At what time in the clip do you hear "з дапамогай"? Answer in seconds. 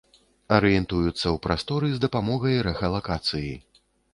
1.91-2.59